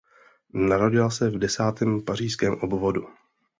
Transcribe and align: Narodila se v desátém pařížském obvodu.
Narodila 0.53 1.09
se 1.11 1.29
v 1.29 1.37
desátém 1.39 2.01
pařížském 2.01 2.53
obvodu. 2.53 3.07